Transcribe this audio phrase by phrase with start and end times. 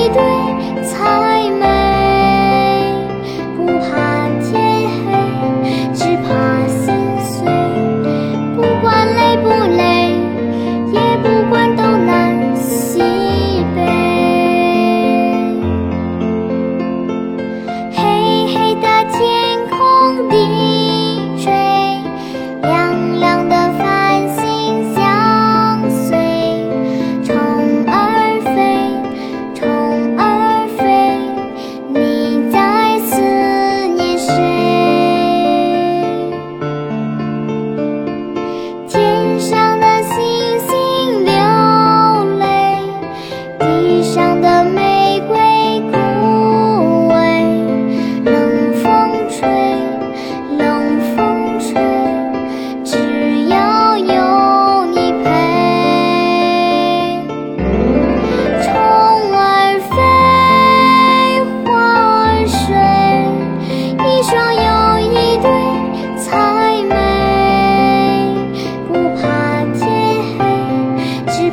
[0.00, 1.69] 一对才美。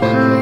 [0.00, 0.35] พา